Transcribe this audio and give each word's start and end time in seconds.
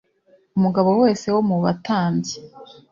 umugabo 0.57 0.89
wese 1.01 1.25
wo 1.33 1.41
mu 1.49 1.57
batambyi 1.63 2.35